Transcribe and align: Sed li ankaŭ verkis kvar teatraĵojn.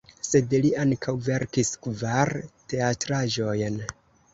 Sed 0.27 0.55
li 0.63 0.71
ankaŭ 0.83 1.13
verkis 1.29 1.73
kvar 1.85 2.35
teatraĵojn. 2.75 3.83